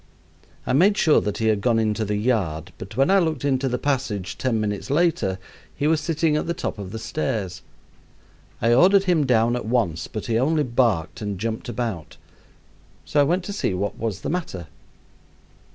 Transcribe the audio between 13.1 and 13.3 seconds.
I